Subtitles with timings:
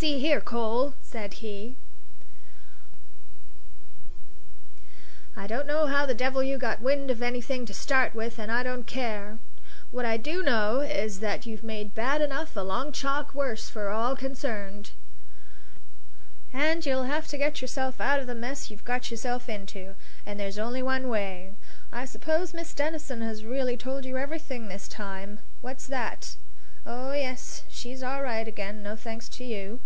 [0.00, 1.76] "See here, Cole," said he;
[5.36, 8.50] "I don't know how the devil you got wind of anything to start with, and
[8.50, 9.36] I don't care.
[9.90, 13.90] What I do know is that you've made bad enough a long chalk worse for
[13.90, 14.92] all concerned,
[16.50, 20.40] and you'll have to get yourself out of the mess you've got yourself into, and
[20.40, 21.52] there's only one way.
[21.92, 25.40] I suppose Miss Denison has really told you everything this time?
[25.60, 26.36] What's that?
[26.86, 29.78] Oh, yes, she's all right again; no thanks to you.